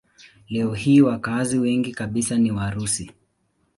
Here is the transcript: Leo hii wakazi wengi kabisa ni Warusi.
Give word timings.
Leo 0.49 0.73
hii 0.73 1.01
wakazi 1.01 1.59
wengi 1.59 1.91
kabisa 1.91 2.37
ni 2.37 2.51
Warusi. 2.51 3.11